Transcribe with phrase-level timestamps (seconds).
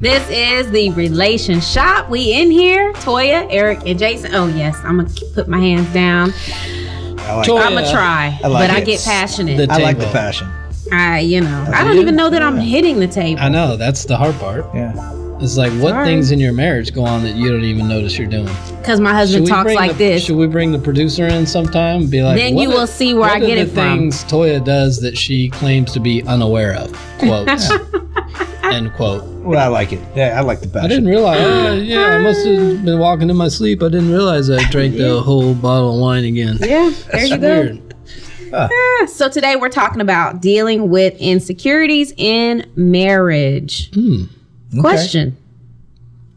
[0.00, 2.08] This is the RelationShop.
[2.08, 4.34] We in here, Toya, Eric, and Jason.
[4.34, 6.32] Oh yes, I'm gonna put my hands down.
[7.18, 7.60] I like, Toya.
[7.66, 9.68] I'm gonna try, I like but I get passionate.
[9.68, 10.48] I like the passion.
[10.90, 12.00] I, you know, I don't you?
[12.00, 13.40] even know that I'm hitting the table.
[13.42, 14.64] I know that's the hard part.
[14.74, 14.92] Yeah.
[15.38, 16.06] It's like what Sorry.
[16.06, 18.48] things in your marriage go on that you don't even notice you're doing.
[18.80, 20.24] because my husband talks like the, this.
[20.24, 22.02] Should we bring the producer in sometime?
[22.02, 23.74] and Be like, Then what you are- will see where I get the it from.
[23.98, 26.92] things Toya does that she claims to be unaware of.
[27.18, 27.70] Quotes.
[28.74, 29.24] End quote.
[29.42, 30.00] Well, I like it.
[30.14, 30.84] Yeah, I like the passion.
[30.84, 31.40] I didn't realize.
[31.40, 33.82] Uh, yeah, I must have been walking in my sleep.
[33.82, 36.58] I didn't realize I drank the whole bottle of wine again.
[36.60, 37.78] Yeah, there you go.
[38.52, 39.10] Weird.
[39.10, 43.92] So today we're talking about dealing with insecurities in marriage.
[43.94, 44.24] Hmm.
[44.80, 45.36] Question: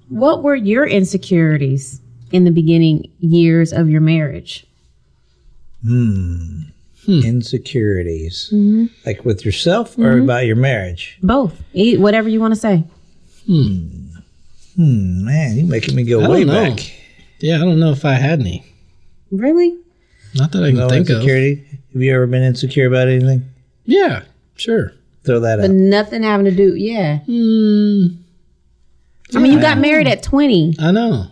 [0.09, 4.65] What were your insecurities in the beginning years of your marriage?
[7.07, 8.49] Insecurities.
[8.53, 8.85] Mm-hmm.
[9.05, 11.17] Like with yourself or about your marriage?
[11.21, 12.83] Both, E- whatever you want to say.
[13.45, 13.87] Hmm,
[14.75, 15.25] Hmm.
[15.25, 16.53] man, you're making me go I way know.
[16.53, 16.79] back.
[17.39, 18.65] Yeah, I don't know if I had any.
[19.31, 19.77] Really?
[20.35, 21.17] Not that I can No think of.
[21.17, 21.63] insecurity?
[21.93, 23.43] Have you ever been insecure about anything?
[23.85, 24.23] Yeah,
[24.55, 24.93] sure.
[25.25, 25.75] Throw that But out.
[25.75, 26.75] nothing having to do.
[26.75, 27.19] Yeah.
[27.19, 28.05] Hmm.
[29.35, 30.75] I mean, you got married at twenty.
[30.79, 31.27] I know.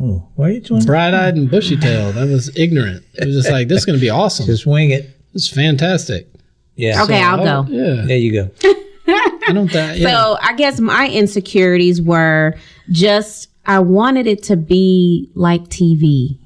[0.00, 0.84] Oh, why are you doing?
[0.84, 2.16] Bright eyed and bushy tailed.
[2.16, 3.04] I was ignorant.
[3.14, 4.46] It was just like, this is going to be awesome.
[4.46, 5.10] Just wing it.
[5.38, 6.28] This is fantastic.
[6.74, 7.04] Yeah.
[7.04, 7.60] Okay, I'll Oh, go.
[7.60, 8.06] Uh, yeah.
[8.06, 8.50] There you go.
[9.06, 9.96] I don't that.
[9.98, 10.10] Yeah.
[10.10, 12.56] So I guess my insecurities were
[12.90, 16.38] just I wanted it to be like TV.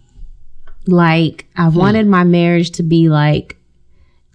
[0.87, 1.79] Like I hmm.
[1.79, 3.57] wanted my marriage to be like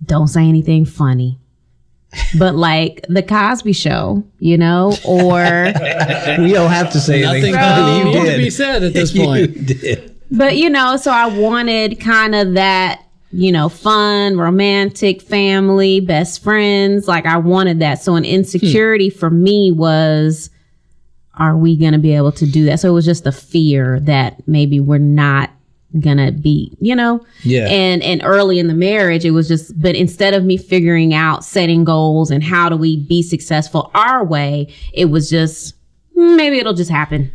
[0.04, 1.38] don't say anything funny.
[2.40, 5.36] But like the Cosby show, you know, or
[6.40, 7.52] We don't have to say anything.
[7.52, 8.12] Nothing funny.
[8.12, 9.68] funny You to be said at this You point.
[9.68, 10.16] did.
[10.32, 16.44] but you know, so I wanted kind of that, you know, fun, romantic family, best
[16.44, 17.08] friends.
[17.08, 18.02] Like I wanted that.
[18.02, 20.50] So an insecurity for me was
[21.36, 22.80] are we going to be able to do that?
[22.80, 25.52] So it was just a fear that maybe we're not
[26.00, 27.24] going to be, you know?
[27.44, 27.68] Yeah.
[27.68, 31.44] And and early in the marriage it was just but instead of me figuring out
[31.44, 35.76] setting goals and how do we be successful our way, it was just
[36.16, 37.32] "Hmm, maybe it'll just happen.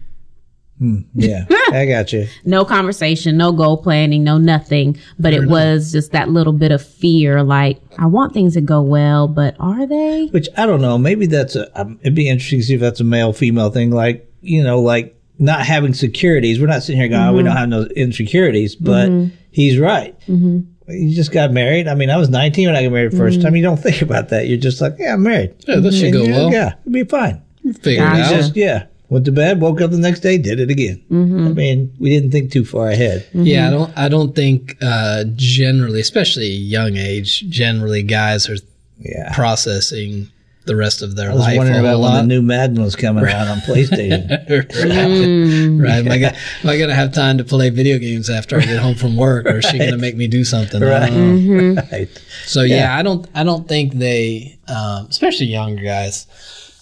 [0.83, 1.45] Mm, yeah.
[1.73, 2.27] I got you.
[2.45, 6.85] No conversation, no goal planning, no nothing, but it was just that little bit of
[6.85, 10.27] fear like I want things to go well, but are they?
[10.27, 10.99] Which I don't know.
[10.99, 11.81] Maybe that's a.
[11.81, 13.91] Um, it'd be interesting to see if that's a male female thing.
[13.91, 16.61] Like you know, like not having securities.
[16.61, 17.47] We're not sitting here going, oh, we mm-hmm.
[17.47, 18.77] don't have no insecurities.
[18.77, 19.35] But mm-hmm.
[19.51, 20.19] he's right.
[20.21, 20.61] Mm-hmm.
[20.91, 21.89] You just got married.
[21.89, 23.43] I mean, I was 19 when I got married the 1st mm-hmm.
[23.43, 23.57] time.
[23.57, 24.49] You don't think about that.
[24.49, 25.55] You're just like, yeah, I'm married.
[25.67, 26.53] Yeah, this should go well.
[26.53, 27.43] Yeah, it'll be fine.
[27.81, 28.31] Figure it out.
[28.31, 28.87] Just yeah.
[29.13, 31.03] Went to bed, woke up the next day, did it again.
[31.11, 31.15] I
[31.53, 33.29] mean, we didn't think too far ahead.
[33.35, 33.99] Yeah, I don't.
[33.99, 38.57] I don't think uh, generally, especially young age, generally guys are
[38.99, 39.35] Yeah.
[39.35, 40.31] processing
[40.65, 42.97] the rest of their I was life wondering about whole when the new Madden was
[42.97, 44.31] coming out on PlayStation.
[45.83, 46.07] right?
[46.07, 48.79] Am I, gonna, am I gonna have time to play video games after I get
[48.79, 50.81] home from work, or is she gonna make me do something?
[50.81, 51.11] Right.
[51.11, 51.83] don't know.
[51.93, 52.09] right.
[52.47, 52.97] So yeah.
[52.97, 53.27] I don't.
[53.35, 56.27] I don't think they, um, especially younger guys.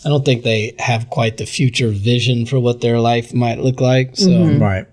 [0.04, 3.80] I don't think they have quite the future vision for what their life might look
[3.80, 4.16] like.
[4.16, 4.62] So, mm-hmm.
[4.62, 4.86] Right.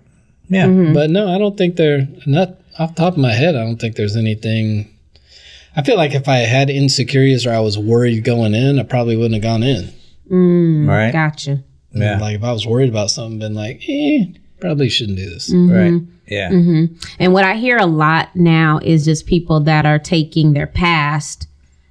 [0.48, 0.66] Yeah.
[0.66, 0.94] Mm-hmm.
[0.94, 3.54] but no, I don't think they're not off the top of my head.
[3.54, 4.94] I don't think there's anything.
[5.76, 9.16] I feel like if I had insecurities or I was worried going in, I probably
[9.16, 9.92] wouldn't have gone in.
[10.30, 11.12] Mm, right.
[11.12, 11.62] Gotcha.
[11.92, 12.18] Yeah.
[12.18, 14.26] Like if I was worried about something, been like, eh,
[14.60, 15.52] probably shouldn't do this.
[15.52, 15.72] Mm-hmm.
[15.72, 16.02] Right.
[16.26, 16.50] Yeah.
[17.18, 21.48] And what I hear a lot now is just people that are taking their past,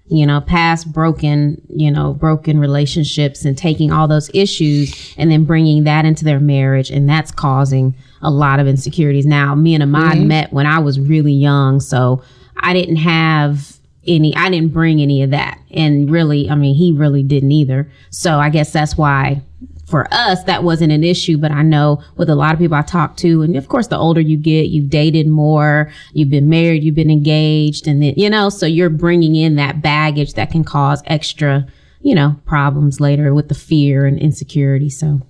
[0.10, 5.44] you know, past broken, you know, broken relationships and taking all those issues and then
[5.44, 6.90] bringing that into their marriage.
[6.90, 9.26] And that's causing a lot of insecurities.
[9.26, 10.28] Now, me and Ahmad mm-hmm.
[10.28, 11.80] met when I was really young.
[11.80, 12.24] So
[12.56, 15.60] I didn't have any, I didn't bring any of that.
[15.72, 17.92] And really, I mean, he really didn't either.
[18.10, 19.42] So I guess that's why
[19.88, 22.82] for us, that wasn't an issue, but I know with a lot of people I
[22.82, 26.84] talk to, and of course, the older you get, you've dated more, you've been married,
[26.84, 30.66] you've been engaged, and then, you know, so you're bringing in that baggage that can
[30.66, 31.66] cause extra,
[32.02, 34.90] you know, problems later with the fear and insecurity.
[34.90, 35.22] So,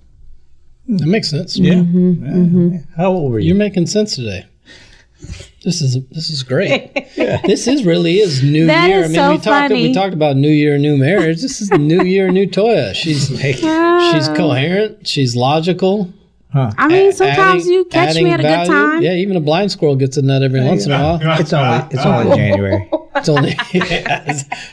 [0.88, 1.56] That makes sense.
[1.56, 1.74] Yeah.
[1.74, 2.24] Mm-hmm.
[2.24, 2.32] Yeah.
[2.32, 2.76] Mm-hmm.
[2.96, 3.48] How old were you?
[3.48, 4.44] You're making sense today.
[5.64, 6.92] This is this is great.
[7.44, 9.00] This is really is new That year.
[9.00, 11.42] is I mean, so we talked we talked about new year, new marriage.
[11.42, 12.94] This is new year, new Toya.
[12.94, 15.06] She's she's coherent.
[15.06, 16.12] She's logical.
[16.54, 18.66] I mean, sometimes adding- you catch me at a value.
[18.66, 19.02] good time.
[19.02, 21.20] Yeah, even a blind squirrel gets a nut every once in a while.
[21.40, 22.90] It's only it's only January.
[23.18, 23.50] It's only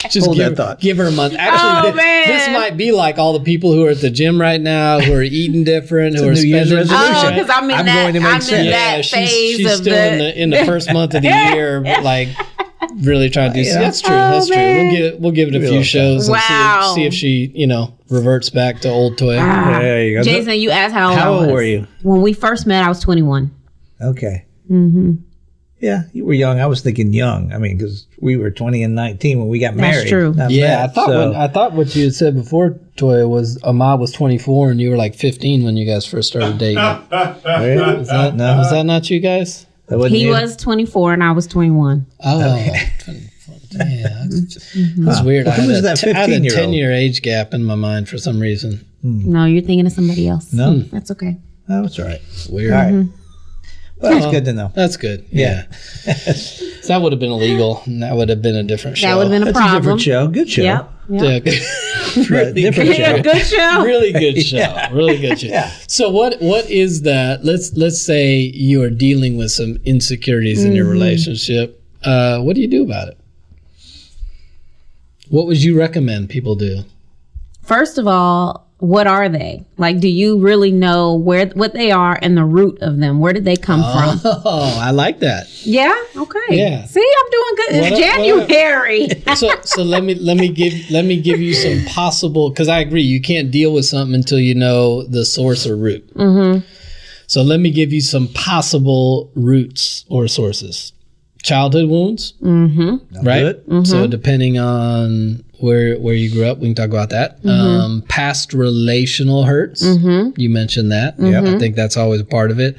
[0.10, 0.80] just Hold that give, thought.
[0.80, 1.34] give her a month.
[1.34, 2.28] Oh, Actually, Oh, thi- man.
[2.28, 5.14] this might be like all the people who are at the gym right now, who
[5.14, 6.78] are eating different, who a are New Year's spending.
[6.92, 7.16] resolution.
[7.26, 8.70] Oh, because I'm in I'm that, going to make I'm in sense.
[8.70, 11.28] that she's, phase she's of still the, in the in the first month of the
[11.28, 12.28] year, like
[13.02, 13.68] really trying to do.
[13.68, 13.80] Yeah.
[13.80, 14.16] That's true.
[14.16, 14.56] Oh, that's true.
[14.56, 14.86] man.
[14.88, 15.20] We'll give it.
[15.20, 16.92] we'll give it a Give it a few little shows and Wow.
[16.96, 19.40] see, if, see if she you know reverts back to old Toya.
[19.42, 20.24] Ah, There you go.
[20.24, 21.52] Jason, you asked how old How old was.
[21.52, 21.88] were you?
[22.04, 23.52] When we first met, I was 21.
[24.02, 24.46] Okay.
[24.70, 25.14] Mm-hmm.
[25.82, 26.60] Yeah, you were young.
[26.60, 27.52] I was thinking young.
[27.52, 29.96] I mean, because we were 20 and 19 when we got married.
[29.98, 30.34] That's true.
[30.34, 33.28] not Yeah, met, I thought so- when, I thought what you had said before, Toya,
[33.30, 36.78] was Ahmad was 24 and you were like 15 when you guys first started dating.
[37.12, 37.42] was that,
[38.36, 38.58] No.
[38.58, 39.65] was that not you guys?
[39.88, 40.32] That wasn't He you?
[40.32, 42.06] was 24 and I was 21.
[42.24, 42.74] Oh,
[43.04, 43.22] 24.
[43.88, 45.48] yeah, that's, that's weird.
[45.48, 47.76] I had, was a, that t- I had a 10 year age gap in my
[47.76, 48.86] mind for some reason.
[49.04, 50.52] No, you're thinking of somebody else.
[50.52, 50.80] No?
[50.80, 51.38] That's okay.
[51.70, 52.22] Oh, that's all right.
[52.30, 52.74] It's weird.
[52.74, 52.94] All right.
[52.94, 53.22] Mm-hmm.
[54.10, 54.72] Well, that's good to know.
[54.76, 55.26] That's good.
[55.32, 55.70] Yeah.
[55.72, 57.82] so that would have been illegal.
[57.86, 59.08] And that would have been a different show.
[59.08, 59.82] That would have been a That's a problem.
[59.82, 60.28] different show.
[60.28, 60.62] Good show.
[60.64, 60.92] Yep.
[61.10, 61.22] yep.
[61.24, 61.40] Yeah,
[62.16, 62.30] good.
[62.30, 62.96] really, different good.
[62.98, 63.22] show.
[63.22, 63.84] Good show.
[63.84, 64.58] really good show.
[64.58, 64.92] Yeah.
[64.92, 65.48] Really good show.
[65.48, 65.72] Yeah.
[65.88, 67.44] So what what is that?
[67.46, 70.76] Let's let's say you are dealing with some insecurities in Mm-hmm.
[70.78, 71.82] your relationship.
[72.04, 73.18] Uh, what do you do about it?
[75.30, 76.84] What would you recommend people do?
[77.64, 79.66] First of all, what are they?
[79.78, 83.20] Like, do you really know where what they are and the root of them?
[83.20, 84.22] Where did they come from?
[84.24, 85.48] Oh, I like that.
[85.66, 85.96] Yeah.
[86.16, 86.40] Okay.
[86.50, 86.86] Yeah.
[86.86, 87.82] See, I'm doing good.
[87.82, 88.48] What It's up.
[88.48, 89.08] January.
[89.36, 92.80] So so let me let me give let me give you some possible because I
[92.80, 96.14] agree you can't deal with something until you know the source or root.
[96.14, 96.66] Mm-hmm.
[97.28, 100.94] So let me give you some possible roots or sources.
[101.44, 102.34] Childhood wounds.
[102.40, 102.98] Hmm.
[103.24, 103.56] Right?
[103.68, 103.88] Good.
[103.88, 107.38] So depending on where where you grew up, we can talk about that.
[107.44, 107.50] Mm-hmm.
[107.50, 111.16] Um, past relational hurts, you mentioned that.
[111.20, 111.44] Yep.
[111.46, 112.78] I think that's always a part of it.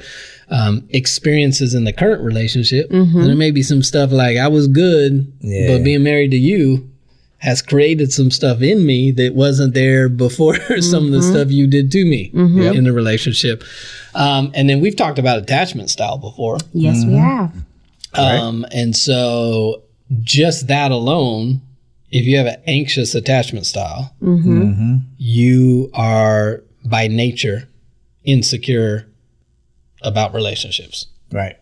[0.49, 3.17] Um, experiences in the current relationship, Mm-hmm.
[3.19, 5.75] and there may be some stuff like I was good, Yeah.
[5.77, 6.89] but being married to you
[7.39, 11.31] has created some stuff in me that wasn't there before some of the Mm-hmm.
[11.33, 12.75] stuff you did to me Yep.
[12.75, 13.63] in the relationship.
[14.15, 16.57] Um, and then we've talked about attachment style before.
[16.73, 17.53] yes, we have.
[18.13, 19.83] Um, and so
[20.21, 21.61] just that alone,
[22.11, 24.13] if you have an anxious attachment style,
[25.17, 27.67] you are by nature
[28.23, 29.07] insecure
[30.01, 31.07] about relationships.
[31.31, 31.57] Right.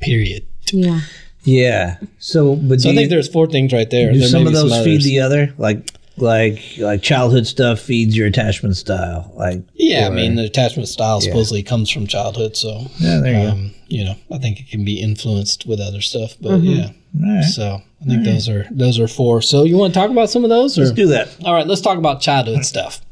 [0.00, 0.46] Period.
[0.72, 1.00] Yeah.
[1.44, 1.96] Yeah.
[2.18, 4.12] So, but So do I you, think there's four things right there.
[4.12, 5.54] do There some of be those feed the other?
[5.58, 9.32] Like, like, like childhood stuff feeds your attachment style.
[9.36, 13.46] Like, Yeah, I mean the attachment style supposedly comes from childhood, so Yeah, there you
[13.46, 13.52] go.
[13.52, 16.66] um, you know, I think it can be influenced with other stuff, but Mm-hmm.
[16.66, 16.90] yeah.
[17.26, 17.44] All right.
[17.44, 18.72] So I think those mm-hmm.
[18.72, 19.42] are those are four.
[19.42, 21.36] So you want to talk about some of those, or Let's do that.
[21.44, 23.02] All right, let's talk about childhood stuff.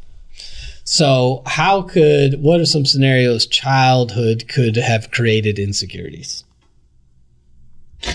[0.85, 6.44] So, how could what are some scenarios childhood could have created insecurities?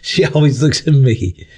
[0.00, 1.46] She always looks at me.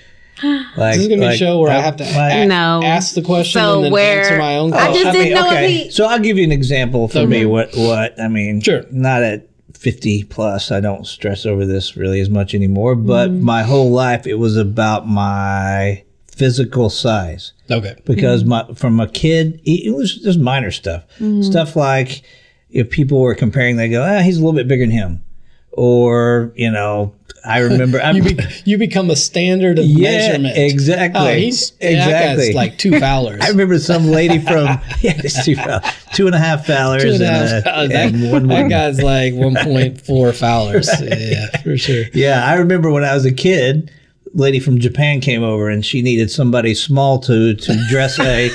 [0.77, 2.47] Like, This is going to be a show where I like- have to like- a-
[2.47, 2.81] No.
[2.85, 5.03] ask the question So and then where- answer my own I question.
[5.03, 7.45] just didn't oh, know if he- So I'll give you an example for me.
[7.45, 8.61] What what I mean?
[8.61, 8.85] Sure.
[8.93, 10.71] Not at fifty plus.
[10.71, 12.95] I don't stress over this really as much anymore.
[12.95, 13.45] But Mm-hmm.
[13.45, 17.97] my whole life, it was about my physical size okay.
[18.05, 18.69] because Mm-hmm.
[18.71, 21.05] my from a kid, it it was just minor stuff.
[21.43, 22.23] Stuff like
[22.71, 25.25] if people were comparing, they go, "Ah, he's a little bit bigger than him,"
[25.73, 27.15] or you know,
[27.45, 28.01] I remember.
[28.15, 30.57] You, be, you become a standard of yeah, measurement.
[30.57, 31.21] exactly.
[31.21, 32.53] Oh, he's exactly.
[32.53, 33.41] Like two Fowlers.
[33.43, 34.67] I remember some lady from
[35.01, 35.13] yeah,
[35.45, 35.81] two foul,
[36.15, 37.91] two and a half Fowlers Two and a and, half a- Fowlers.
[37.93, 38.69] and That, one that one.
[38.69, 40.89] guy's like 1.4 Fowlers.
[41.01, 42.05] Yeah, for sure.
[42.15, 43.91] Yeah, I remember when I was a kid,
[44.35, 48.51] lady from Japan came over and she needed somebody small to to dress a.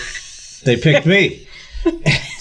[0.64, 1.48] they picked me.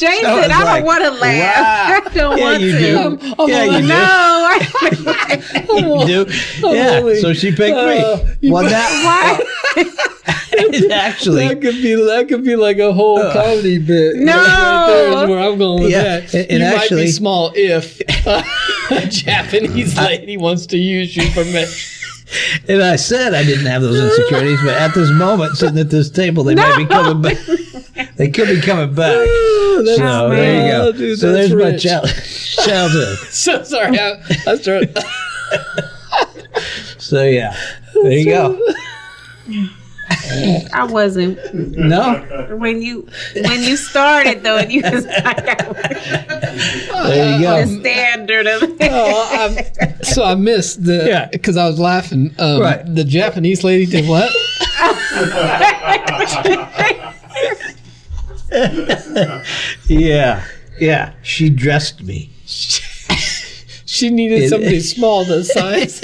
[0.02, 1.25] Jason, I was I, don't want to laugh.
[1.25, 2.11] wow.
[2.11, 2.78] I don't Yeah, want you to.
[2.78, 3.44] do.
[3.52, 3.88] Yeah, you do.
[3.88, 3.94] No.
[3.99, 4.59] I-
[6.06, 6.32] You do.
[6.68, 8.50] Yeah, only- so she picked Uh, me.
[8.50, 8.90] Well, that
[9.76, 9.85] Why?
[10.54, 11.49] it actually.
[11.49, 14.16] That could be that could be like a whole comedy bit.
[14.16, 14.35] No.
[14.37, 16.35] right where I'm going with Yeah, that.
[16.35, 21.44] and- and you might be small if a Japanese lady wants to use you for
[21.44, 21.68] men.
[22.68, 26.09] And I said I didn't have those insecurities, but at this moment, sitting at this
[26.11, 27.37] table, they might be coming back.
[28.23, 29.17] They could be coming back.
[29.17, 30.87] that's- So there you go.
[30.87, 31.83] Oh, dude, so that's there's my rich.
[31.83, 32.09] child,
[32.64, 33.19] childhood.
[33.33, 34.97] So sorry, I, I started.
[36.99, 37.57] So yeah,
[37.95, 38.75] there you go.
[40.75, 44.59] I wasn't No, when you when you started though.
[44.59, 47.81] And you was like there you the go.
[47.81, 48.62] standard of.
[48.83, 49.29] Oh,
[49.81, 51.29] I'm, so I missed the Yeah.
[51.33, 52.33] because I was laughing.
[52.38, 52.85] Um, Right.
[52.95, 54.31] The Japanese lady did what?
[59.88, 60.44] Yeah,
[60.78, 61.12] yeah.
[61.23, 62.30] She dressed me.
[63.85, 66.00] She needed It- somebody small the size.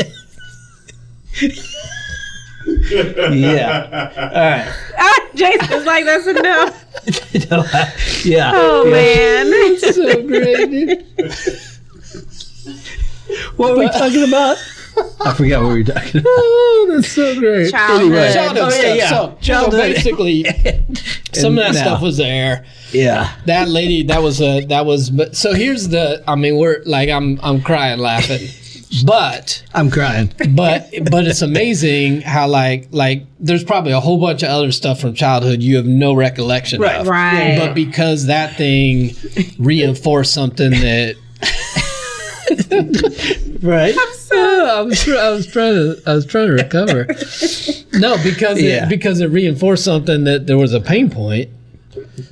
[2.66, 4.10] Yeah.
[4.34, 4.74] All right.
[4.98, 6.84] Ah, Jason's like that's enough.
[7.50, 7.92] No, I-
[8.24, 8.52] yeah.
[8.54, 9.44] Oh yeah.
[9.44, 9.78] man.
[9.78, 10.70] so great.
[10.70, 11.06] dude.
[13.56, 14.56] What were we talking about?
[15.20, 16.24] I forgot what we were talking about.
[16.26, 17.70] Oh, that's so great.
[17.70, 18.32] Childhood.
[18.34, 18.96] Childhood Oh, yeah, stuff.
[18.96, 19.08] yeah.
[19.10, 19.80] So, so Childhood.
[19.94, 20.44] basically,
[21.32, 21.80] some of that now.
[21.80, 22.64] stuff was there.
[22.92, 23.32] Yeah.
[23.46, 25.10] That lady, that was a that was.
[25.10, 26.22] But so here's the.
[26.26, 28.48] I mean, we're like I'm I'm crying laughing,
[29.04, 30.32] but I'm crying.
[30.54, 35.00] but but it's amazing how like like there's probably a whole bunch of other stuff
[35.00, 36.96] from childhood you have no recollection Right.
[37.00, 37.06] of.
[37.08, 37.56] Right.
[37.58, 39.10] But because that thing
[39.58, 41.16] reinforced something that
[43.60, 43.94] Right.
[44.34, 47.06] I was I was trying to I was trying to recover.
[47.94, 48.84] No, because Yeah.
[48.86, 51.50] it, because it reinforced something that there was a pain point.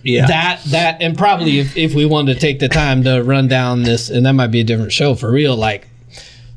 [0.04, 0.26] Yeah.
[0.26, 3.82] That that and probably if, if we wanted to take the time to run down
[3.82, 5.88] this and that might be a different show for real like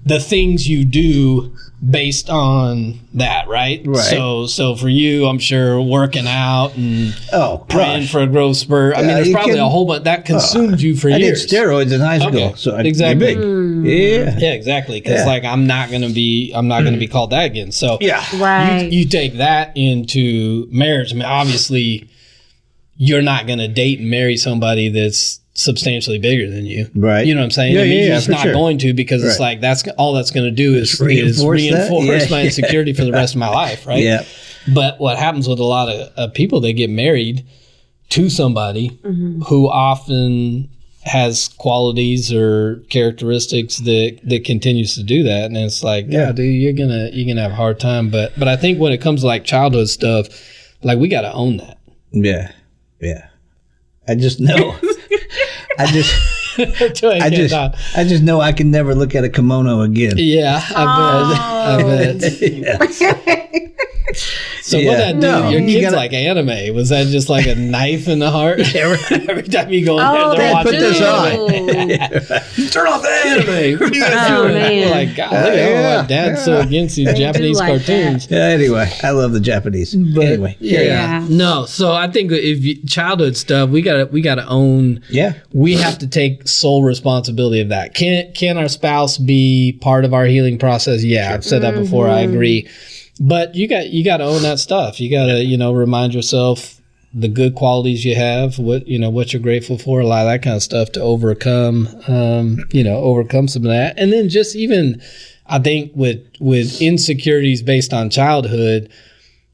[0.05, 1.55] the things you do
[1.87, 3.81] based on that, right?
[3.85, 3.97] Right.
[3.97, 8.11] So so for you, I'm sure working out and oh, praying gosh.
[8.11, 8.95] for a growth spurt.
[8.95, 11.19] I mean, there's you probably can- a whole bunch that oh, consumed you for I
[11.19, 12.53] did steroids in high school, Okay.
[12.55, 13.35] so I Exactly.
[13.35, 13.37] big.
[13.37, 13.85] Mm.
[13.85, 14.37] Yeah.
[14.37, 14.99] Yeah, exactly.
[14.99, 15.25] Because Yeah.
[15.25, 17.11] like I'm not gonna be, I'm not gonna be mm.
[17.11, 17.71] called that again.
[17.71, 18.23] So Yeah.
[18.35, 18.83] Right.
[18.83, 21.11] you, you take that into marriage.
[21.13, 22.09] I mean, obviously,
[22.97, 26.89] you're not gonna date and marry somebody that's substantially bigger than you.
[26.95, 27.25] Right.
[27.25, 27.73] You know what I'm saying?
[27.75, 28.53] Yeah, I mean, yeah, you're yeah, just not sure.
[28.53, 32.05] going to because it's like that's all that's going to do is is reinforce reinforce.
[32.05, 32.45] Yeah, my yeah.
[32.45, 34.01] insecurity for the rest of my life, right?
[34.01, 34.23] Yeah.
[34.73, 37.45] But what happens with a lot of uh, people, they get married
[38.09, 38.99] to somebody
[39.47, 40.69] who often
[41.03, 46.31] has qualities or characteristics that that continues to do that, and it's like, yeah, Yeah.
[46.31, 48.09] dude, you're gonna you're gonna have a hard time.
[48.09, 50.27] But but I think when it comes to like childhood stuff,
[50.83, 51.77] like we got to own that.
[52.11, 52.51] Yeah.
[53.01, 53.27] Yeah.
[54.07, 54.77] I just know.
[55.79, 56.13] I just
[57.05, 57.55] I just
[57.95, 60.15] I just know I can never look at a kimono again.
[60.17, 62.77] yeah, I bet, I oh.
[62.77, 63.71] bet.
[64.61, 64.97] So what Yeah.
[64.97, 65.27] that do?
[65.27, 66.75] No, Your kids gotta- like anime?
[66.75, 68.59] Was that just like a knife in the heart?
[68.75, 70.71] Every time you go in Oh, there, they're watching.
[70.71, 72.69] put this on.
[72.71, 73.49] Turn off the anime.
[73.79, 74.53] What are you guys Oh, doing?
[74.53, 74.91] man.
[74.91, 78.27] Like, golly, I don't know Yeah, Dad's so against these Japanese like cartoons.
[78.29, 79.95] Yeah, anyway, I love the Japanese.
[79.95, 80.81] But anyway, Yeah.
[80.81, 81.27] Yeah.
[81.29, 85.01] No, so I think if you, childhood stuff, we gotta we gotta own.
[85.09, 87.93] yeah, We have to take sole responsibility of that.
[87.93, 91.03] Can can our spouse be part of our healing process?
[91.03, 91.83] Yeah, I've said that mm-hmm.
[91.83, 92.07] before.
[92.09, 92.67] I agree.
[93.19, 94.99] But you got you got to own that stuff.
[94.99, 96.79] You got to you know remind yourself
[97.13, 100.31] the good qualities you have, what you know what you're grateful for, a lot of
[100.31, 101.87] that kind of stuff to overcome.
[102.07, 105.01] Um, you know, overcome some of that, and then just even
[105.45, 108.91] I think with with insecurities based on childhood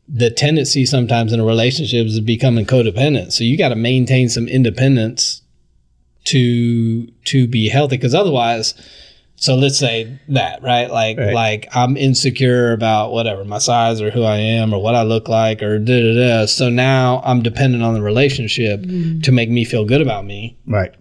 [0.07, 3.31] the tendency sometimes in a relationship is becoming codependent.
[3.31, 5.41] So you got to maintain some independence
[6.25, 8.73] to to be healthy because otherwise
[9.37, 10.89] so let's say that right?
[10.89, 11.33] Like Right.
[11.33, 15.27] like i'm insecure about whatever my size or who i am or what i look
[15.27, 16.45] like or da da da.
[16.45, 19.19] So now i'm dependent on the relationship mm-hmm.
[19.21, 20.57] to make me feel good about me.
[20.65, 20.93] Right.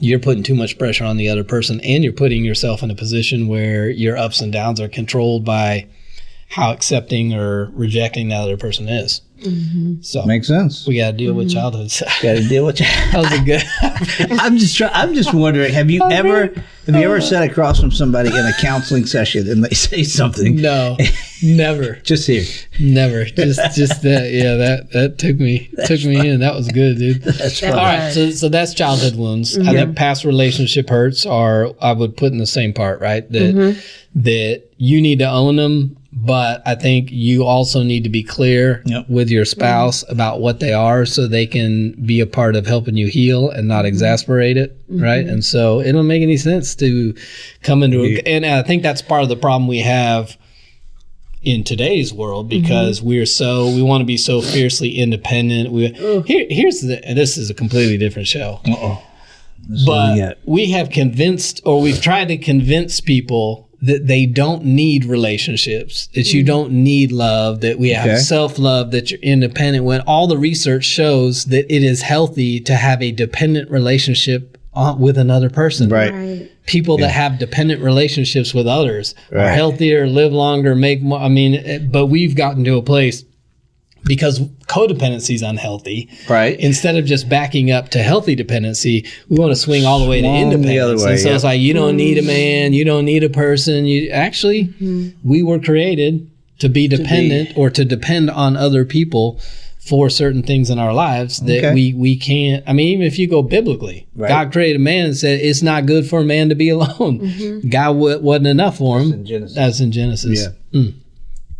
[0.00, 2.94] you're putting too much pressure on the other person and you're putting yourself in a
[2.94, 5.86] position where your ups and downs are controlled by
[6.50, 9.22] how accepting or rejecting that other person is
[10.02, 10.86] so Makes sense.
[10.86, 11.58] we got to deal with mm-hmm.
[11.58, 12.18] childhood stuff.
[12.22, 12.78] Got to deal with.
[12.78, 13.62] that was good
[14.40, 14.92] I'm just trying.
[14.92, 15.72] I'm just wondering.
[15.72, 17.20] Have you oh, ever have you ever oh.
[17.20, 20.56] sat across from somebody in a counseling session and they say something?
[20.56, 20.96] no
[21.42, 22.44] never Just here.
[22.80, 26.98] never just just that yeah that that took me took me in that was good
[26.98, 31.26] dude That's That all right so so that's childhood wounds i think past relationship hurts
[31.26, 33.80] are i would put in the same part right that mm-hmm.
[34.22, 38.82] that you need to own them but i think you also need to be clear
[38.86, 39.08] Yep.
[39.08, 40.12] with your spouse mm-hmm.
[40.12, 43.68] about what they are so they can be a part of helping you heal and
[43.68, 43.88] not mm-hmm.
[43.88, 45.02] exasperate it mm-hmm.
[45.02, 47.14] right and so it don't make any sense to
[47.62, 50.36] come into a, and i think that's part of the problem we have
[51.42, 55.70] in today's world because we're so we want to be so fiercely independent.
[55.70, 55.88] We
[56.26, 58.60] here here's the and this is a completely different show.
[58.66, 59.02] Uh-oh.
[59.86, 66.08] But we have convinced or we've tried to convince people that they don't need relationships,
[66.14, 68.16] that you don't need love, that we have Okay.
[68.18, 73.00] self-love, that you're independent when all the research shows that it is healthy to have
[73.02, 76.12] a dependent relationship on, with another person Right.
[76.12, 76.50] Right.
[76.66, 81.18] people that have dependent relationships with others are healthier, live longer, make more.
[81.20, 83.24] I mean, eh, but we've gotten to a place
[84.04, 86.08] because codependency is unhealthy.
[86.28, 86.58] Right.
[86.60, 90.20] Instead of just backing up to healthy dependency, we want to swing all the way
[90.20, 90.82] to Swung the independence.
[90.82, 91.34] other way, and so yeah.
[91.34, 93.84] it's like you don't need a man, you don't need a person.
[93.86, 94.72] You actually,
[95.24, 99.40] we were created to be dependent or to depend on other people
[99.78, 101.72] for certain things in our lives that Okay.
[101.74, 102.62] we we can't.
[102.66, 104.28] I mean, even if you go biblically, Right.
[104.28, 107.62] God created man and said it's not good for a man to be alone.
[107.68, 109.12] God w- wasn't enough for him.
[109.12, 109.56] in Genesis.
[109.56, 110.40] That's in Genesis.
[110.72, 110.80] Yeah.
[110.80, 110.94] Mm.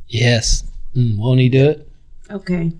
[0.09, 0.64] Yes.
[0.97, 1.88] Mm, won't he do it?
[2.30, 2.73] Okay.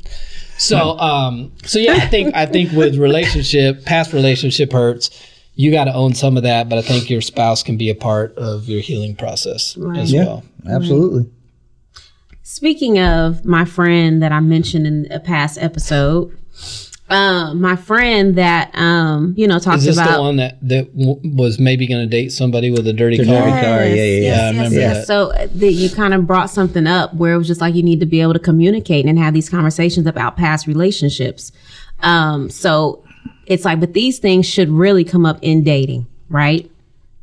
[0.59, 5.11] So, um, so yeah, I think I think with relationship, past relationship hurts.
[5.55, 7.95] you got to own some of that, but I think your spouse can be a
[7.95, 10.45] part of your healing process as Yeah, well.
[10.71, 11.31] absolutely.
[12.43, 16.37] Speaking of my friend that I mentioned in a past episode,
[17.11, 20.97] um, my friend that um, you know talked Is this about the one that that
[20.97, 23.41] w- was maybe going to date somebody with a dirty The car?
[23.41, 23.85] dirty car.
[23.85, 24.21] yeah, yeah, yeah.
[24.37, 25.07] Yeah, I remember that.
[25.07, 27.83] So uh, that you kind of brought something up where it was just like you
[27.83, 31.51] need to be able to communicate and have these conversations about past relationships.
[32.01, 33.03] Um, so
[33.47, 36.71] it's like, but these things should really come up in dating, right?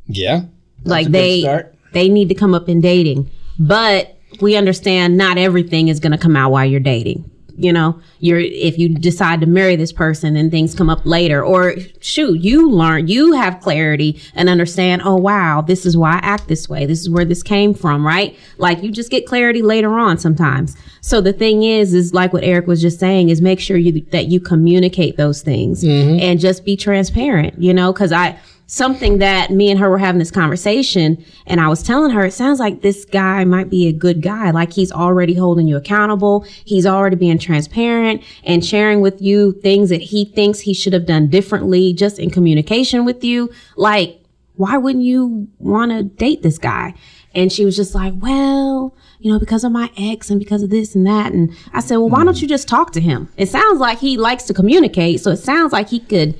[0.08, 0.42] Yeah.
[0.84, 1.74] like a good they start.
[1.92, 6.18] they need to come up in dating, but we understand not everything is going to
[6.18, 7.30] come out while you're dating.
[7.58, 11.44] You know, you're if you decide to marry this person and things come up later,
[11.44, 15.02] or shoot, you learn, you have clarity and understand.
[15.04, 16.86] Oh wow, this is why I act this way.
[16.86, 18.36] This is where this came from, right?
[18.58, 20.76] Like you just get clarity later on sometimes.
[21.00, 24.00] So the thing is, is like what Eric was just saying, is make sure you
[24.10, 26.20] that you communicate those things mm-hmm.
[26.20, 27.60] and just be transparent.
[27.60, 31.68] You know, because I something that me and her were having this conversation and I
[31.68, 34.50] was telling her, it sounds like this guy might be a good guy.
[34.50, 36.44] Like he's already holding you accountable.
[36.64, 41.06] He's already being transparent and sharing with you things that he thinks he should have
[41.06, 43.50] done differently just in communication with you.
[43.76, 44.20] Like,
[44.56, 46.94] why wouldn't you want to date this guy?
[47.34, 50.70] And she was just like, well, you know, because of my ex and because of
[50.70, 51.32] this and that.
[51.32, 53.28] And I said, well, why don't you just talk to him?
[53.36, 55.20] It sounds like he likes to communicate.
[55.20, 56.34] So it sounds like he could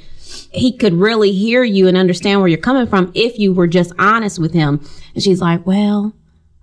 [0.56, 3.92] he could really hear you and understand where you're coming from if you were just
[3.98, 4.80] honest with him.
[5.14, 6.12] And she's like, well,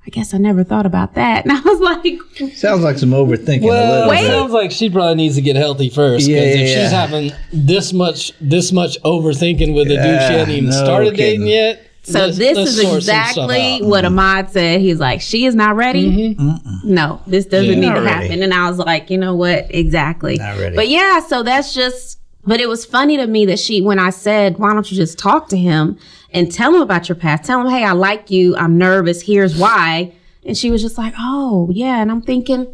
[0.05, 1.45] I guess I never thought about that.
[1.45, 4.27] And I was like, Sounds like some overthinking a Well, little it bit.
[4.27, 6.27] sounds like she probably needs to get healthy first.
[6.27, 10.07] Because Yeah, if yeah, she's having this much this much overthinking with a dude she
[10.09, 11.41] Yeah, hadn't even no started kidding.
[11.41, 11.88] dating yet.
[12.03, 14.81] so let's- this let's is sort some stuff exactly what Ahmad said.
[14.81, 16.35] He's like, she is not ready.
[16.35, 16.93] Mm-hmm.
[16.93, 17.75] No, this doesn't Yeah.
[17.79, 18.27] need Not to ready.
[18.27, 18.43] happen.
[18.43, 19.67] And I was like, you know what?
[19.69, 20.35] Exactly.
[20.38, 20.75] Not ready.
[20.75, 24.09] But yeah, so that's just, but it was funny to me that she, when I
[24.09, 25.97] said, why don't you just talk to him
[26.31, 27.45] and tell him about your past?
[27.45, 28.55] Tell him, hey, I like you.
[28.57, 29.21] I'm nervous.
[29.21, 30.13] Here's why.
[30.45, 32.01] And she was just like, oh, yeah.
[32.01, 32.67] And I'm thinking,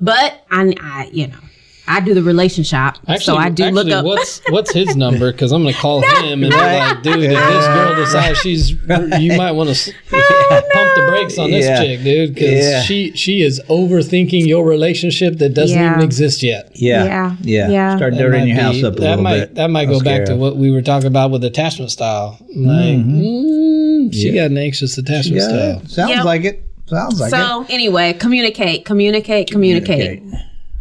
[0.00, 1.38] but I, I you know,
[1.88, 2.96] I do the relationship.
[3.20, 4.04] so I do actually, look up.
[4.04, 5.30] what's what's his number?
[5.32, 9.36] Because I'm gonna call him and be like, dude, if this girl decides she's, you
[9.36, 12.82] might want to pump the brakes on this chick, dude, because Yeah.
[12.82, 15.92] she she is overthinking your relationship that doesn't Yeah.
[15.92, 16.70] even exist yet.
[16.74, 17.96] Yeah, Yeah, yeah, yeah.
[17.96, 19.54] Start That dirtying might your house be- up a that little might, bit.
[19.54, 22.38] That might go That'll back scare to what we were talking about with attachment style.
[22.54, 25.82] Like, mm, she got an anxious attachment Yeah, style.
[25.86, 26.24] sounds Yep.
[26.24, 26.62] like it.
[26.88, 27.36] Sounds like it.
[27.36, 30.22] so anyway, communicate, communicate, communicate.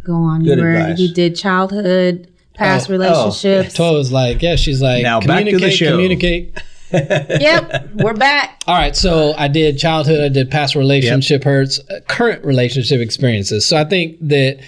[0.05, 0.43] Go on.
[0.43, 0.99] Good you were advice.
[0.99, 3.75] you did childhood, past Oh, relationships.
[3.77, 5.91] Toya was like, yeah, she's like, Now back to the communicate, show.
[5.91, 6.61] communicate.
[6.91, 8.61] yep, we're back.
[8.67, 13.65] All right, so I did childhood, I did past relationship hurts, uh, current relationship experiences.
[13.65, 14.59] So I think that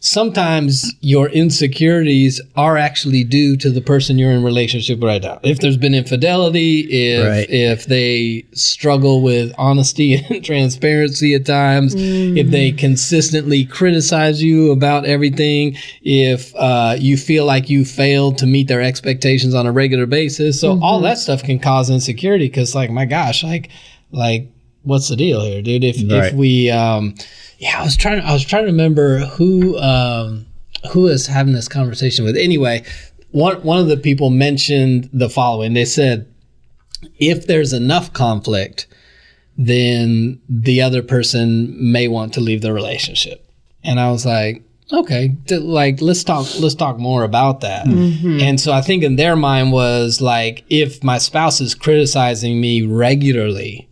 [0.00, 5.40] sometimes your insecurities are actually due to the person you're in relationship with right now.
[5.42, 7.50] If there's been infidelity, if Right.
[7.50, 15.04] if they struggle with honesty and transparency at times, if they consistently criticize you about
[15.04, 20.06] everything, if uh, you feel like you failed to meet their expectations on a regular
[20.06, 22.46] basis, so all that stuff can cause insecurity.
[22.46, 23.70] Because like, my gosh, like
[24.12, 24.48] like
[24.84, 25.82] what's the deal here, dude?
[25.84, 27.14] If if we um
[27.58, 30.46] yeah, I was trying I was trying to remember who um
[30.92, 32.36] who is having this conversation with.
[32.36, 32.84] Anyway,
[33.30, 35.74] one one of the people mentioned the following.
[35.74, 36.32] They said
[37.18, 38.86] if there's enough conflict,
[39.56, 43.44] then the other person may want to leave the relationship.
[43.82, 47.86] And I was like, okay, like let's talk let's talk more about that.
[48.40, 52.82] And so I think in their mind was like if my spouse is criticizing me
[52.82, 53.87] regularly,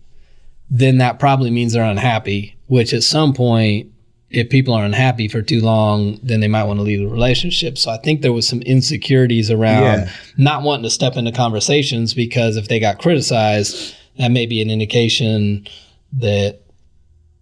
[0.70, 3.92] then that probably means they're unhappy, which at some point
[4.30, 7.78] if people are unhappy for too long, then they might want to leave the relationship.
[7.78, 10.10] So I think there was some insecurities around Yeah.
[10.36, 14.70] not wanting to step into conversations because if they got criticized, that may be an
[14.70, 15.66] indication
[16.14, 16.60] that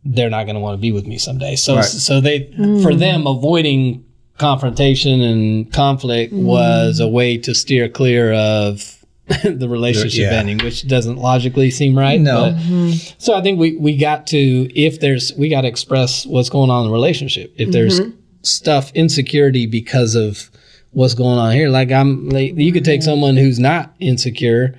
[0.04, 1.56] they're not going to want to be with me someday.
[1.56, 1.84] So Right.
[1.84, 2.50] so they
[2.82, 2.98] for hmm.
[2.98, 4.04] them avoiding
[4.36, 6.44] confrontation and conflict hmm.
[6.44, 8.93] was a way to steer clear of
[9.42, 10.38] the relationship Yeah.
[10.38, 12.20] ending, which doesn't logically seem right.
[12.20, 12.52] No.
[12.52, 13.14] but- mm-hmm.
[13.18, 14.38] so I think we, we got to
[14.78, 17.54] if there's we got to express what's going on in the relationship.
[17.56, 18.16] If there's mm-hmm.
[18.42, 20.50] stuff insecurity because of
[20.90, 23.10] what's going on here, like I'm like you could take mm-hmm.
[23.10, 24.78] someone who's not insecure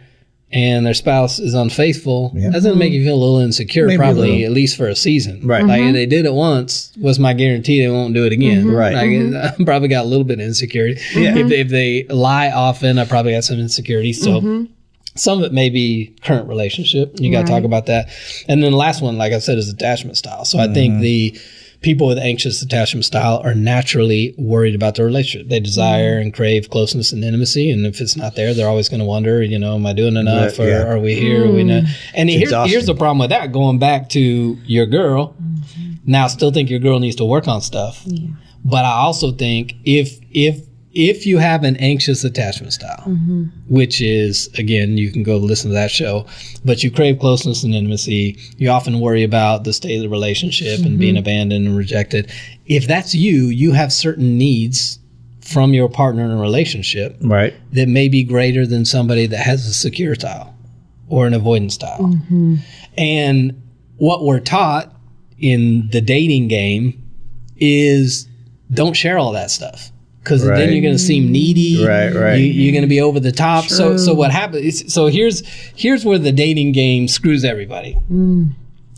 [0.52, 2.32] and their spouse is unfaithful.
[2.34, 2.50] Yeah.
[2.50, 4.46] That's gonna make you feel a little insecure, Maybe probably little.
[4.46, 5.46] at least for a season.
[5.46, 5.66] Right.
[5.66, 5.94] Like if mm-hmm.
[5.94, 8.66] they did it once, what's my guarantee they won't do it again?
[8.66, 8.76] Mm-hmm.
[8.76, 8.94] Right.
[8.94, 9.62] Like, mm-hmm.
[9.62, 11.02] I probably got a little bit of insecurity.
[11.14, 11.36] Yeah.
[11.38, 14.14] If, they, if they lie often, I probably got some insecurity.
[14.14, 14.68] So
[15.16, 17.20] some of it may be current relationship.
[17.20, 18.10] You got to talk about that.
[18.48, 20.46] And then the last one, like I said, is attachment style.
[20.46, 21.40] So I think the
[21.82, 25.50] people with anxious attachment style are naturally worried about their relationship.
[25.50, 29.00] They desire and crave closeness and intimacy, and if it's not there, they're always going
[29.00, 30.84] to wonder, you know, am I doing enough, Right, or yeah.
[30.88, 31.46] are we here?
[31.46, 31.84] Are we not?
[31.84, 31.90] Hmm.
[32.14, 33.52] And here's, here's the problem with that.
[33.52, 35.94] Going back to your girl, mm-hmm.
[36.06, 38.06] now I still think your girl needs to work on stuff.
[38.64, 40.62] But I also think if if
[40.96, 43.44] if you have an anxious attachment style, mm-hmm.
[43.68, 46.26] which is again you can go listen to that show,
[46.64, 50.80] but you crave closeness and intimacy, you often worry about the state of the relationship
[50.80, 51.20] and being mm-hmm.
[51.20, 52.32] abandoned and rejected.
[52.66, 54.98] If that's you, you have certain needs
[55.42, 57.54] from your partner in a relationship Right.
[57.74, 60.56] that may be greater than somebody that has a secure style
[61.08, 62.00] or an avoidance style.
[62.00, 62.56] Mm-hmm.
[62.98, 63.62] And
[63.98, 64.92] what we're taught
[65.38, 67.04] in the dating game
[67.58, 68.28] is
[68.74, 69.92] don't share all that stuff
[70.26, 71.86] because then you're going to seem needy.
[71.86, 72.36] Right, right.
[72.36, 73.66] You, you're going to be over the top.
[73.66, 74.92] So, so what happens?
[74.92, 77.96] So here's here's where the dating game screws everybody.
[78.12, 78.50] Mm.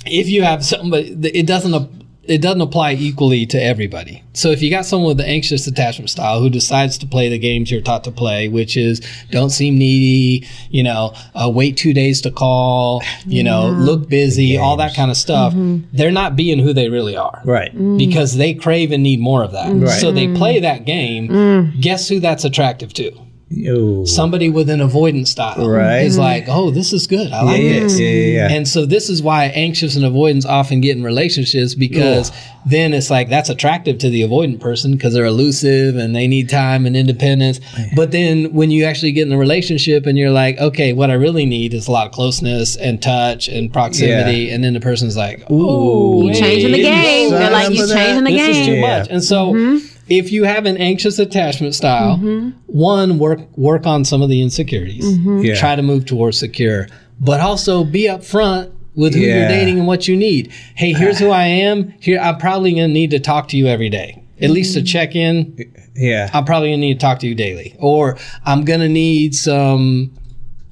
[0.05, 1.96] If you have somebody, it doesn't.
[2.27, 4.23] Ap- It doesn't apply equally to everybody.
[4.33, 7.39] So if you got someone with the anxious attachment style who decides to play the
[7.39, 11.93] games you're taught to play, which is don't seem needy, you know, uh, wait two
[11.93, 15.85] days to call, you know, look busy, all that kind of stuff, mm-hmm.
[15.91, 17.75] they're not being who they really are Right.
[17.75, 17.97] Mm.
[17.97, 19.73] because they crave and need more of that.
[19.73, 19.89] Right.
[19.89, 20.37] So they mm.
[20.37, 21.73] play that game.
[21.79, 23.11] Guess who that's attractive to?
[23.49, 24.03] Yo.
[24.03, 25.69] Somebody with an avoidance style.
[25.69, 26.01] Right.
[26.01, 27.31] Is like, oh, this is good.
[27.31, 27.99] I like yeah, yeah, this.
[27.99, 28.49] yeah, yeah.
[28.51, 32.31] And so this is why anxious and avoidance often get in relationships because
[32.65, 36.49] then it's like that's attractive to the avoidant person because they're elusive and they need
[36.49, 37.61] time and independence.
[37.95, 41.13] But then when you actually get in a relationship and you're like, okay, what I
[41.13, 45.15] really need is a lot of closeness and touch and proximity, and then the person's
[45.15, 47.31] like, ooh, You changing the game.
[47.31, 48.73] They're like, you're changing the this is too.
[48.73, 48.99] Yeah.
[48.99, 49.07] much.
[49.09, 49.96] And so mm-hmm.
[50.09, 52.49] If you have an anxious attachment style, mm-hmm.
[52.65, 55.05] one work work on some of the insecurities.
[55.05, 55.39] Mm-hmm.
[55.39, 55.55] Yeah.
[55.55, 56.87] Try to move towards secure,
[57.19, 60.51] but also be upfront with who you're dating and what you need.
[60.75, 61.93] Hey, here's who I am.
[61.99, 64.23] Here I'm probably going to need to talk to you every day.
[64.39, 64.85] At least to mm-hmm.
[64.85, 66.29] check in, Yeah.
[66.31, 67.75] I'm probably going to need to talk to you daily.
[67.79, 70.13] Or I'm going to need some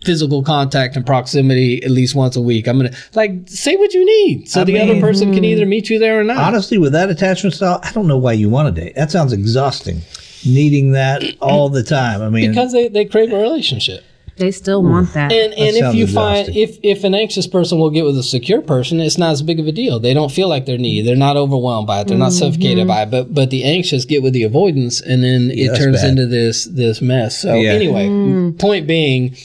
[0.06, 2.68] physical contact and proximity at least once a week.
[2.68, 5.64] I'm going to like say what you need so I the other person can either
[5.64, 5.70] hmm.
[5.70, 6.38] meet you there or not.
[6.38, 8.96] Honestly, with that attachment style, I don't know why you want to date.
[8.96, 10.02] That sounds exhausting.
[10.46, 12.22] Needing that all the time.
[12.22, 14.04] I mean, because they, they crave a relationship.
[14.38, 15.32] They still want that.
[15.32, 18.24] And and if sounds you find if if an anxious person will get with a
[18.24, 19.98] secure person, it's not as big of a deal.
[19.98, 21.08] They don't feel like they're needy.
[21.08, 22.08] They're not overwhelmed by it.
[22.08, 22.52] They're not mm-hmm.
[22.52, 23.12] suffocated by it.
[23.12, 26.10] But but the anxious get with the avoidance, and then it turns bad.
[26.10, 27.42] into this this mess.
[27.42, 27.72] So Yeah.
[27.72, 28.60] anyway, mm.
[28.60, 29.38] point being,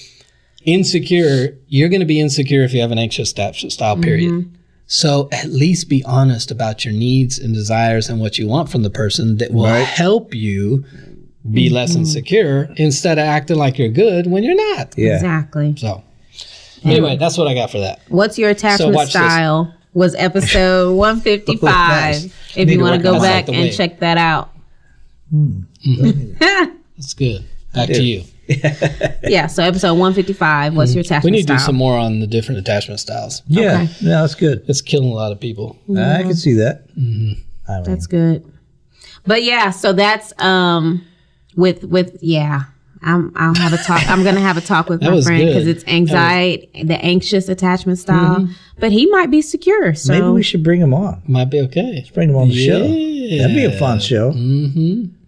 [0.65, 1.57] insecure.
[1.69, 3.97] You're going to be insecure if you have an anxious attachment style.
[3.97, 4.31] Period.
[4.33, 4.55] Mm-hmm.
[4.87, 8.83] So at least be honest about your needs and desires and what you want from
[8.83, 9.85] the person that will Right.
[9.87, 10.85] help you
[11.49, 11.75] be mm-hmm.
[11.77, 14.93] less insecure instead of acting like you're good when you're not.
[14.99, 15.15] yeah.
[15.15, 15.75] Exactly.
[15.77, 16.03] So
[16.83, 18.01] anyway, that's what I got for that.
[18.09, 19.13] What's your attachment watch this.
[19.13, 19.73] style?
[19.95, 21.61] Was episode 155.
[21.63, 22.25] Nice.
[22.57, 23.71] If Need you want to go back and way.
[23.71, 24.51] check that out.
[25.31, 25.63] Hmm.
[26.97, 27.45] That's good.
[27.75, 28.25] Back to you.
[29.23, 30.75] Yeah, so episode 155.
[30.75, 30.97] What's hmm.
[30.97, 31.59] your attachment We need to style?
[31.59, 33.43] do some more on the different attachment styles.
[33.47, 33.87] Yeah.
[34.03, 34.65] No, that's good.
[34.67, 35.79] It's killing a lot of people.
[35.91, 36.89] I can see that.
[36.97, 37.41] Mm-hmm.
[37.71, 38.51] I mean, That's good.
[39.27, 41.05] But yeah, so that's um
[41.57, 42.65] with with yeah.
[43.03, 44.03] I'm I'll have a talk.
[44.09, 48.45] I'm gonna have a talk with my friend because it's anxiety, the anxious attachment mm-hmm.
[48.45, 48.49] style.
[48.79, 49.95] But he might be secure.
[49.95, 51.23] So maybe we should bring him on.
[51.27, 51.97] Might be okay.
[51.97, 52.81] Let's Bring him on the show.
[52.81, 54.33] That'd be a fun show.
[54.33, 55.20] Mm-hmm.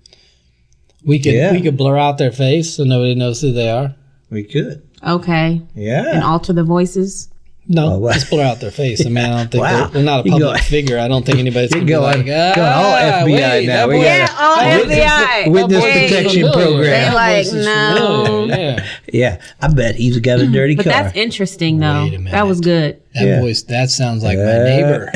[1.05, 1.53] We could Yeah.
[1.53, 3.95] we could blur out their face so nobody knows who they are.
[4.31, 4.83] We could.
[5.07, 6.15] okay, Yeah.
[6.15, 7.29] and alter the voices.
[7.69, 8.13] No, Oh, wow.
[8.13, 9.07] just blur out their face.
[9.07, 9.77] I mean, I don't think Wow.
[9.85, 10.99] they're, they're not a public go- figure.
[10.99, 13.67] I don't think anybody's gonna be go like, on- go on all ah, FBI wait,
[13.69, 13.87] now.
[13.87, 15.53] We boy- gotta- Yeah, all that voice FBI.
[15.53, 16.67] Witness that voice is protection familiar.
[16.67, 16.83] program.
[16.83, 18.45] They're like, no.
[18.47, 18.87] Yeah.
[19.13, 19.41] Yeah.
[19.61, 20.93] I bet he's got a dirty But car.
[20.93, 22.03] that's interesting though.
[22.05, 23.01] Wait a That was good.
[23.15, 23.41] That Yeah.
[23.41, 25.13] voice, that sounds like my neighbor.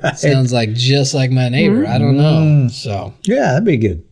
[0.02, 0.18] right.
[0.18, 1.86] Sounds like just like my neighbor.
[1.86, 2.68] I don't know.
[2.68, 4.02] So, Yeah, that'd be good.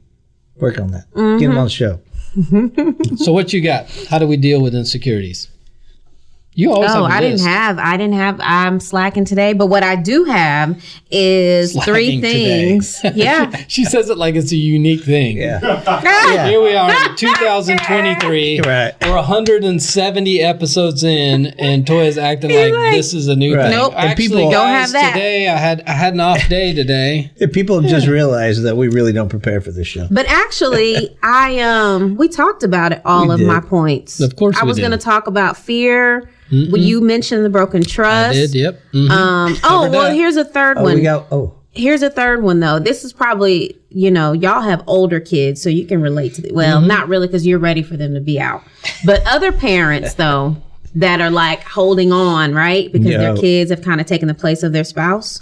[0.61, 1.07] Work on that.
[1.15, 1.59] Get him mm-hmm.
[1.59, 2.01] on the show.
[3.17, 3.91] so what you got?
[4.09, 5.49] How do we deal with insecurities?
[6.59, 7.79] You always Oh, have a I didn't have.
[7.79, 8.41] I didn't have.
[8.43, 12.45] I'm slacking today, but what I do have is three Slacking today.
[12.69, 13.01] things.
[13.15, 13.57] Yeah.
[13.69, 15.37] She says it like it's a unique thing.
[15.37, 15.61] Yeah.
[16.49, 18.61] Here we are in 2023.
[18.63, 18.93] Right.
[19.03, 23.69] We're 170 episodes in, and Toya's acting like, like- this is a new Right.
[23.69, 23.79] thing.
[23.79, 23.93] Nope.
[23.97, 25.13] And Actually, people- Don't have that.
[25.13, 27.31] today I had I had an off day today.
[27.37, 30.09] If people have just realized that we really don't prepare for this show.
[30.11, 33.47] But actually, I um we talked about it all We of did.
[33.47, 34.19] my points.
[34.19, 36.29] Of course I we was going to talk about fear.
[36.51, 38.31] When you mentioned the broken trust.
[38.37, 38.53] I trust.
[38.53, 38.59] did.
[38.61, 38.81] Yep.
[38.95, 39.11] Mhm.
[39.11, 39.57] Um.
[39.65, 40.95] Oh well, here's a third Oh, one.
[40.95, 42.79] we got, oh, here's a third one though.
[42.79, 46.55] This is probably you know y'all have older kids, so you can relate to it.
[46.55, 46.87] Well, Mm-hmm.
[46.89, 48.63] not really because you're ready for them to be out.
[49.05, 50.57] But other parents though
[50.95, 54.63] that are like holding on right because their kids have kind of taken the place
[54.63, 55.39] of their spouse.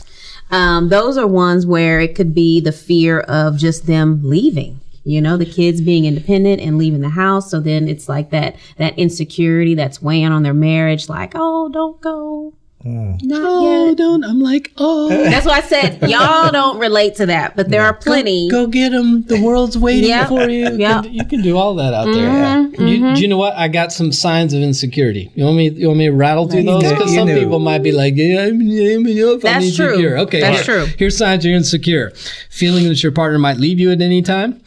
[0.51, 4.81] Um, those are ones where it could be the fear of just them leaving.
[5.07, 7.49] You know, the kids being independent and leaving the house.
[7.49, 11.09] So then it's like that that insecurity that's weighing on their marriage.
[11.09, 12.55] Like, oh, don't go.
[12.87, 13.97] Not Oh, yet.
[13.99, 14.25] don't.
[14.25, 15.09] I'm like, oh.
[15.09, 18.49] That's why I said y'all don't relate to that, but there are plenty.
[18.49, 19.23] Go get them.
[19.25, 20.27] The world's waiting Yeah.
[20.27, 20.77] for you.
[20.77, 21.03] Yeah.
[21.03, 22.29] You can do all that out there.
[22.29, 23.55] Mhm, You, do you know what?
[23.57, 25.31] I got some signs of insecurity.
[25.35, 25.71] You want me?
[25.71, 26.83] You want me to rattle through You those?
[26.93, 27.39] Because some do.
[27.39, 29.87] people might be like, "Yeah, I'm, I'm, I'm That's true.
[29.89, 30.95] insecure." Okay, That's here- true.
[30.99, 32.13] Here's signs you're insecure:
[32.51, 34.61] feeling that your partner might leave you at any time,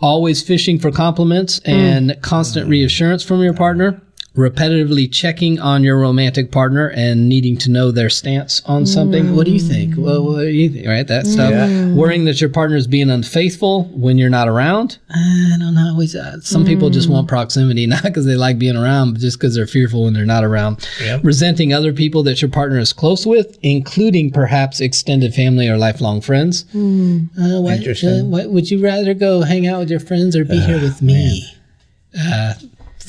[0.00, 1.68] always fishing for compliments Mm.
[1.72, 4.00] and constant reassurance from your partner.
[4.40, 9.36] Repetitively checking on your romantic partner and needing to know their stance on something.
[9.36, 9.96] What do you think?
[9.98, 10.86] Well, what do you think?
[10.86, 11.50] Right, that stuff.
[11.50, 11.92] Yeah.
[11.92, 14.98] Worrying that your partner is being unfaithful when you're not around.
[15.10, 15.90] I don't know.
[15.90, 19.38] Always, uh, some people just want proximity, not because they like being around, but just
[19.38, 20.88] because they're fearful when they're not around.
[21.02, 21.22] Yep.
[21.22, 26.22] Resenting other people that your partner is close with, including perhaps extended family or lifelong
[26.22, 26.64] friends.
[26.74, 28.20] Uh, what, Interesting.
[28.20, 31.02] uh, what would you rather go hang out with your friends or be here with
[31.02, 31.44] me?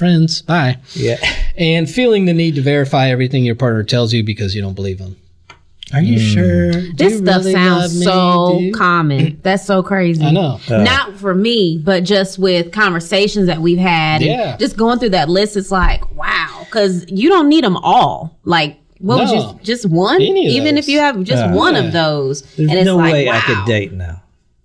[0.01, 0.77] Uh, friends, bye.
[0.93, 1.17] Yeah.
[1.57, 4.97] And feeling the need to verify everything your partner tells you because you don't believe
[4.97, 5.17] them.
[5.93, 6.71] Are you sure?
[6.71, 9.39] Do This you stuff really sounds so Do common.
[9.43, 10.23] That's so crazy.
[10.23, 10.59] I know.
[10.69, 14.21] Not for me, but just with conversations that we've had.
[14.21, 14.57] and Yeah.
[14.57, 16.61] Just going through that list, it's like, wow.
[16.65, 18.39] Because you don't need them all.
[18.45, 20.15] Like, what would you, just one?
[20.21, 20.85] Any of Even those.
[20.85, 21.53] if you have just Yeah.
[21.53, 21.81] one Yeah.
[21.83, 22.41] of those.
[22.55, 23.33] There's and it's no like, way wow.
[23.37, 24.23] I could date now.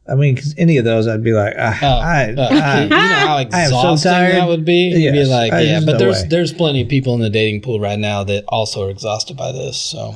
[0.09, 2.89] I mean, because any of those, I'd be like, ah, Oh, I, uh, I, you
[2.91, 4.35] know how I so exhausting tired.
[4.37, 4.91] that would be.
[4.91, 6.29] You'd be like, I- yeah, but no there's way.
[6.29, 9.51] there's plenty of people in the dating pool right now that also are exhausted by
[9.53, 9.77] this.
[9.81, 10.15] So,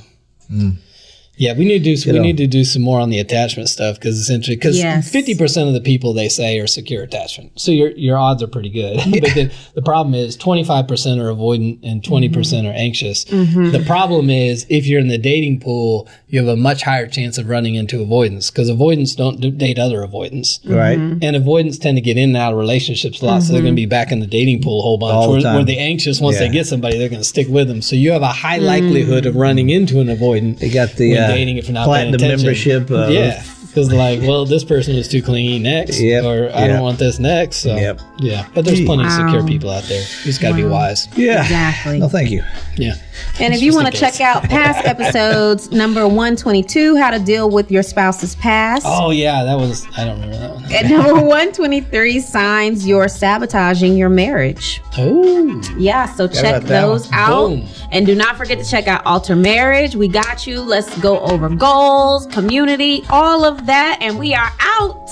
[1.41, 2.23] yeah, we need to do some, we on.
[2.23, 4.59] need to do some more on the attachment stuff because it's interesting.
[4.59, 5.11] Because Yes.
[5.11, 8.47] fifty percent of the people they say are secure attachment, so your your odds are
[8.47, 8.99] pretty good.
[9.23, 13.25] but the, the problem is twenty five percent are avoidant and twenty percent are anxious.
[13.25, 13.71] Mm-hmm.
[13.71, 17.39] The problem is if you're in the dating pool, you have a much higher chance
[17.39, 20.99] of running into avoidance because avoidance don't do- date other avoidance right?
[20.99, 21.19] Mm-hmm.
[21.23, 23.75] and avoidance tend to get in and out of relationships a lot, so they're going
[23.75, 23.89] to mm-hmm.
[23.89, 25.15] be back in the dating pool a whole bunch.
[25.15, 25.55] All the where, time.
[25.55, 26.49] where the anxious, once Yeah.
[26.49, 27.81] they get somebody, they're going to stick with them.
[27.81, 29.41] So you have a high likelihood of mm.
[29.41, 30.59] running into an avoidant.
[30.59, 32.45] They got the when uh, dating if you're not paying attention.
[32.45, 32.91] membership.
[32.91, 36.69] Of, yeah, because like, well, this person was too clingy next, Yep, or I yep.
[36.71, 37.59] don't want this next.
[37.59, 38.01] So Yep.
[38.19, 39.47] yeah, but there's plenty of secure Wow.
[39.47, 40.01] people out there.
[40.01, 41.09] You just got to be wise.
[41.17, 41.43] yeah.
[41.43, 41.99] Exactly.
[41.99, 42.43] No, thank you.
[42.77, 42.95] Yeah.
[43.39, 47.71] And if you want to check out past episodes, number 122, how to deal with
[47.71, 48.85] your spouse's past.
[48.89, 49.87] Oh yeah, that was.
[49.97, 50.65] I don't remember that one.
[50.73, 54.81] And number 123, signs you're sabotaging your marriage.
[54.97, 57.15] Oh, Yeah, so check those one.
[57.19, 57.49] out.
[57.49, 57.67] Boom.
[57.93, 59.95] And do not forget to check out Altared Marriage.
[59.97, 60.61] We got you.
[60.61, 63.99] Let's go over goals, community, all of that.
[64.01, 65.11] And we are out.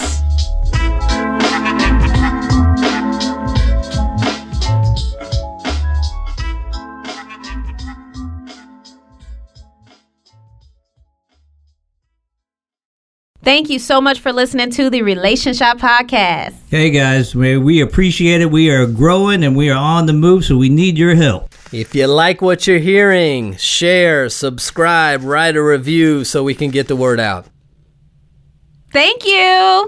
[13.49, 16.55] Thank you so much for listening to the RelationShop Podcast.
[16.69, 18.51] Hey guys, we, we appreciate it.
[18.51, 21.49] We are growing and we are on the move, so we need your help.
[21.73, 26.89] If you like what you're hearing, share, subscribe, write a review so we can get
[26.89, 27.47] the word out.
[28.92, 29.87] Thank you.